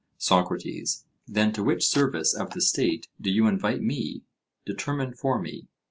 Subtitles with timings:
[0.17, 4.23] SOCRATES: Then to which service of the State do you invite me?
[4.65, 5.67] determine for me.